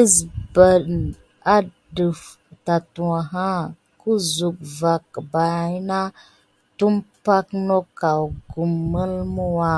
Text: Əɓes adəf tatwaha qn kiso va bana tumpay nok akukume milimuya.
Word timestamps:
Əɓes 0.00 0.14
adəf 1.54 2.20
tatwaha 2.64 3.46
qn 3.68 3.72
kiso 4.00 4.48
va 4.78 4.94
bana 5.32 5.98
tumpay 6.78 7.48
nok 7.68 7.96
akukume 8.10 9.02
milimuya. 9.02 9.74